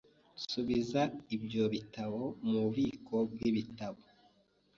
[0.49, 1.01] Subiza
[1.35, 4.01] ibyo bitabo mububiko bwibitabo.